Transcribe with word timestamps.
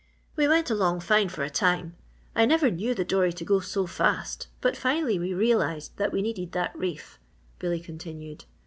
"We 0.35 0.47
went 0.47 0.71
along 0.71 1.01
fine 1.01 1.29
for 1.29 1.43
a 1.43 1.49
time. 1.51 1.95
I 2.35 2.47
never 2.47 2.71
knew 2.71 2.95
the 2.95 3.05
dory 3.05 3.31
to 3.33 3.45
go 3.45 3.59
so 3.59 3.85
fast 3.85 4.47
but 4.59 4.75
finally 4.75 5.19
we 5.19 5.31
realised 5.31 5.95
that 5.97 6.11
we 6.11 6.23
needed 6.23 6.53
that 6.53 6.75
reef," 6.75 7.19
Billy 7.59 7.79
continued. 7.79 8.45